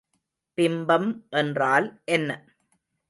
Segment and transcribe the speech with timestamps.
[0.57, 1.09] பிம்பம்
[1.31, 2.29] என்றால் என்ன?